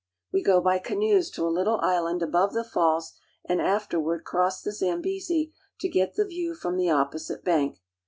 We 0.33 0.41
go 0.41 0.61
by 0.61 0.79
canoes 0.79 1.29
to 1.29 1.45
a 1.45 1.53
little 1.53 1.77
island 1.81 2.23
above 2.23 2.53
the 2.55 2.63
falls, 2.63 3.13
and 3.45 3.61
afterward 3.61 4.23
cross 4.23 4.59
the 4.59 4.71
Zambezi 4.71 5.53
to 5.79 5.87
get 5.87 6.15
the 6.15 6.25
view 6.25 6.55
from 6.55 6.75
the 6.75 6.89
opposite 6.89 7.43
bank. 7.43 7.79